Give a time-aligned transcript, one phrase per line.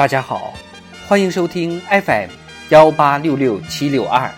[0.00, 0.54] 大家好，
[1.06, 2.30] 欢迎收听 FM
[2.70, 4.32] 幺八六六七六二。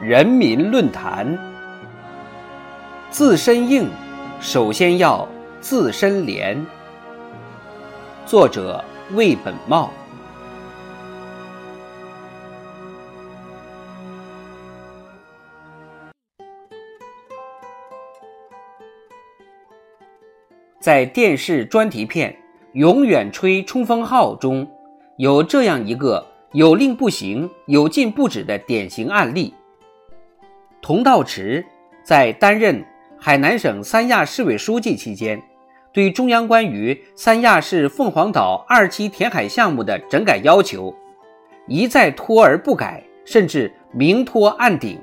[0.00, 1.38] 人民论坛，
[3.10, 3.90] 自身硬，
[4.40, 5.28] 首先要
[5.60, 6.64] 自身廉。
[8.32, 9.92] 作者魏本茂。
[20.80, 22.32] 在电视专题片
[22.72, 24.66] 《永远吹冲锋号》中，
[25.18, 29.52] 有这样一个有令不行、有禁不止的典型案例。
[30.80, 31.62] 童道池
[32.02, 32.82] 在担任
[33.20, 35.38] 海南省三亚市委书记期间。
[35.92, 40.94] 对中央关于三亚市凤凰岛二期填海项目的整改要求，
[41.68, 44.98] 一再拖而不改，甚至明拖暗顶。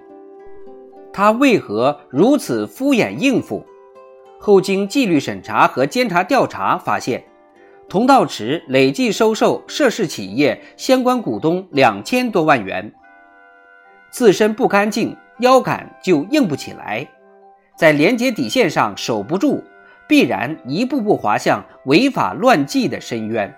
[1.13, 3.63] 他为何如此敷衍应付？
[4.39, 7.23] 后经纪律审查和监察调查发现，
[7.87, 12.91] 同道池累计收受涉事企业相关股东两千多万元。
[14.11, 17.07] 自身不干净，腰杆就硬不起来，
[17.77, 19.63] 在廉洁底线上守不住。
[20.09, 23.55] 必然一步步滑向违法乱纪的深渊。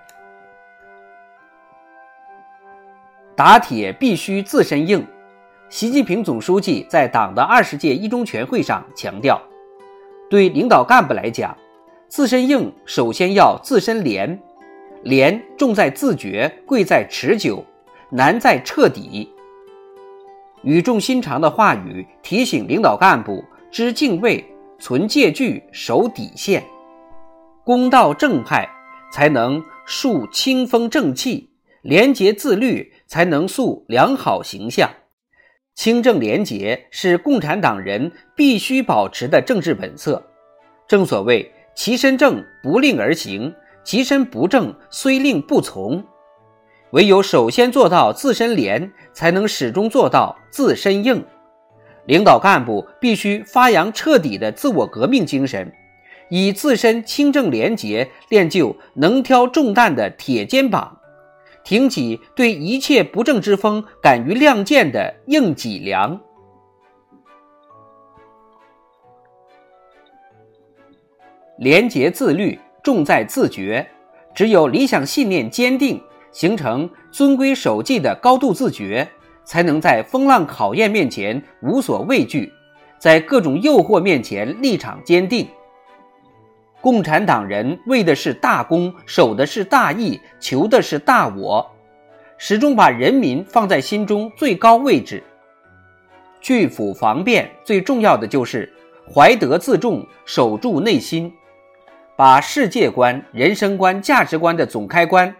[3.38, 5.08] 打铁必须自身硬。
[5.70, 9.42] 习近平总书记在党的二十届一中全会上强调，
[10.30, 11.56] 对领导干部来讲，
[12.10, 14.38] 自身硬首先要自身廉，
[15.04, 17.64] 廉重在自觉，贵在持久，
[18.10, 19.34] 难在彻底。
[20.64, 23.42] 语重心长的话语提醒领导干部
[23.72, 24.46] 知敬畏。
[24.82, 26.64] 存戒惧，守底线，
[27.64, 28.68] 公道正派，
[29.14, 31.50] 才能树清风正气；
[31.84, 34.90] 廉洁自律，才能塑良好形象。
[35.76, 40.26] 清正廉洁是共产党人必须保持的政治本色。
[40.88, 46.04] 正所谓“其身正，不令而行；其身不正，虽令不从。”
[46.94, 51.24] 唯有首先做到自身廉，才能始终做到自身硬。
[52.06, 55.72] 领导干部必须发扬彻底的自我革命精神，
[56.30, 60.98] 以自身清正廉洁练就能挑重担的铁肩膀，
[61.64, 66.20] 挺起对一切不正之风敢于亮剑的硬脊梁。
[71.58, 73.88] 廉洁自律重在自觉，
[74.34, 76.02] 只有理想信念坚定，
[76.32, 79.08] 形成遵规守纪的高度自觉。
[79.52, 82.50] 才能在风浪考验面前无所畏惧，
[82.98, 85.46] 在各种诱惑面前立场坚定。
[86.80, 91.70] 共产党人为的是大公，守的是大义，求的是大我，
[92.38, 95.22] 始终把人民放在心中最高位置。
[96.40, 98.72] 拒腐防变，最重要的就是
[99.14, 101.30] 怀德自重，守住内心，
[102.16, 105.36] 把世界观、人生观、价值观的总开关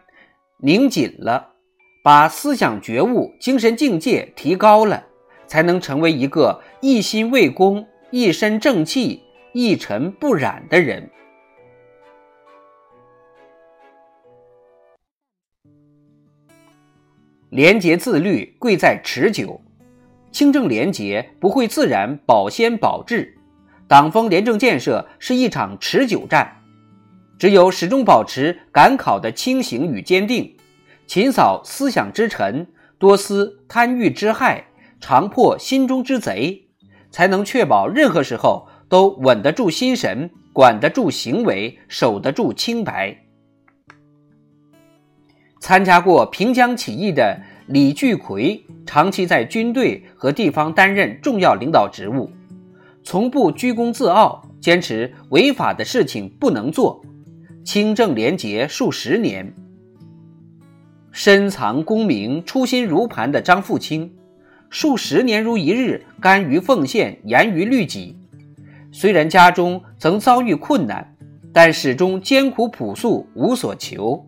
[0.58, 1.51] 拧紧了。
[2.04, 5.06] 把思想觉悟、精神境界提高了，
[5.46, 9.22] 才能成为一个一心为公、一身正气、
[9.54, 11.08] 一尘不染的人。
[17.50, 19.62] 廉洁自律贵在持久，
[20.32, 23.38] 清正廉洁不会自然保鲜保质。
[23.88, 26.64] 党风廉政建设是一场持久战，
[27.38, 30.58] 只有始终保持赶考的清醒与坚定。
[31.12, 32.68] 勤扫思想之尘，
[32.98, 34.68] 多思贪欲之害，
[35.02, 36.70] 常破心中之贼，
[37.10, 43.26] 才能确保任何时候都稳得住心神，管得住行为，守得住清白。
[45.60, 52.32] 参加过平江起义的李聚奎，长期在军队和地方担任重要领导职务，
[53.04, 57.04] 从不居功自傲，坚持违法的事情不能做，
[57.66, 59.54] 清正廉洁数十年。
[61.12, 64.14] 深藏功名、初心如磐的张富清，
[64.70, 68.18] 数十年如一日，甘于奉献、严于律己。
[68.94, 71.16] 虽然家中曾遭遇困难，
[71.54, 74.26] 但始终艰苦朴素，无所求。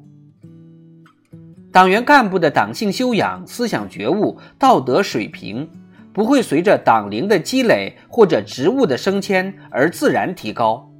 [1.71, 5.67] 党员干部的党性修养、思想觉悟、道德水平，
[6.11, 10.91] 不会随着党龄的积累或者职务的升迁而自然提高，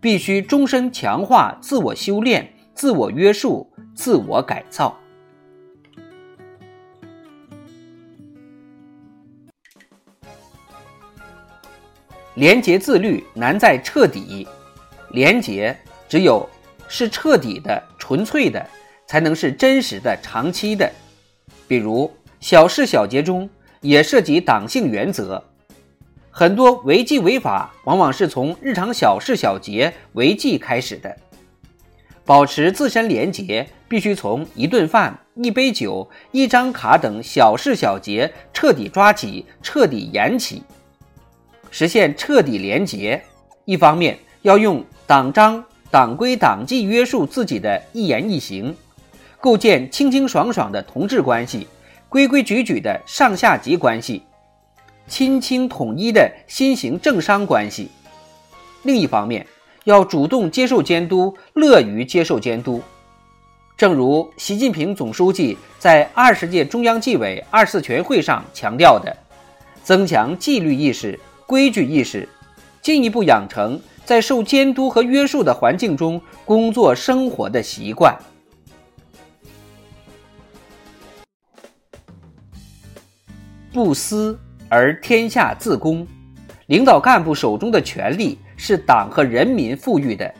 [0.00, 4.98] 必须终身强化自我修炼、自我约束、自我改造。
[12.36, 14.46] 廉洁自律难在彻底，
[15.12, 15.74] 廉洁
[16.06, 16.46] 只有
[16.86, 18.64] 是彻底的、纯粹的，
[19.06, 20.90] 才能是真实的、长期的。
[21.66, 23.48] 比如小事小节中
[23.80, 25.42] 也涉及党性原则，
[26.30, 31.16] 很多违纪违法往往是从日常小事小节违纪开始的。
[32.26, 40.62] 保持自身廉洁，必须从一顿饭、一杯酒、一张卡等小事小节彻底抓起、彻底严起，
[41.78, 43.22] 实现彻底廉洁。
[43.66, 48.74] 一方面要用党章、党规、党纪约束自己的一言一行，
[49.42, 51.66] 构建清清爽爽的同志关系、
[52.08, 54.22] 规规矩矩的上下级关系、
[55.06, 57.88] 亲清统一的新型政商关系；
[58.84, 59.46] 另一方面，
[59.84, 62.80] 要主动接受监督，乐于接受监督。
[63.76, 69.14] 正如习近平总书记在二十届中央纪委二次全会上强调的，
[69.82, 72.28] 增强纪律意识、规矩意识，
[72.82, 78.16] 进一步养成在受监督和约束的环境中工作生活的习惯。
[83.72, 84.38] 不私
[84.68, 86.06] 而天下自公，
[86.66, 88.38] 领导干部手中的权力。
[88.58, 90.34] 是党和人民赋予的，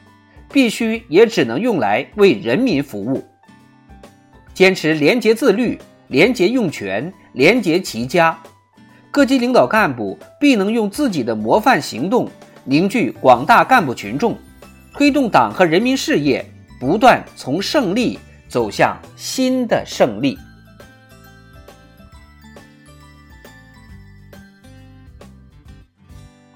[0.50, 3.22] 必须也只能用来为人民服务。
[4.54, 8.34] 坚持廉洁自律、廉洁用权、廉洁齐家，
[9.16, 12.28] 各级领导干部必能用自己的模范行动
[12.64, 14.36] 凝聚广大干部群众，
[14.92, 16.44] 推动党和人民事业
[16.78, 20.38] 不断从胜利走向新的胜利。